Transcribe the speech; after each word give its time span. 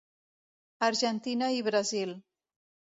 Argentina 0.89 1.51
i 1.59 1.63
Brasil. 1.71 2.19